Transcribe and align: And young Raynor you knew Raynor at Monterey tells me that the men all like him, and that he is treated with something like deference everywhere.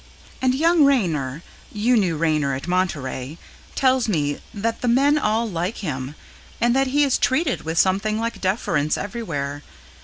And 0.41 0.55
young 0.55 0.83
Raynor 0.83 1.43
you 1.71 1.95
knew 1.95 2.17
Raynor 2.17 2.55
at 2.55 2.67
Monterey 2.67 3.37
tells 3.75 4.07
me 4.09 4.41
that 4.51 4.81
the 4.81 4.87
men 4.87 5.19
all 5.19 5.47
like 5.47 5.77
him, 5.77 6.15
and 6.59 6.75
that 6.75 6.87
he 6.87 7.03
is 7.03 7.19
treated 7.19 7.61
with 7.65 7.77
something 7.77 8.19
like 8.19 8.41
deference 8.41 8.97
everywhere. 8.97 9.61